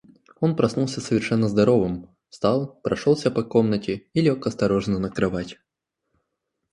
[0.39, 5.59] Он проснулся совершенно здоровым, встал, прошелся по комнате и лег осторожно на кровать.